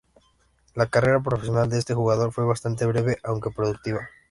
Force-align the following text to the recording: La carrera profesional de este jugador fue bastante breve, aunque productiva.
La 0.73 0.87
carrera 0.89 1.19
profesional 1.21 1.69
de 1.69 1.77
este 1.77 1.93
jugador 1.93 2.31
fue 2.33 2.43
bastante 2.43 2.87
breve, 2.87 3.19
aunque 3.23 3.51
productiva. 3.51 4.09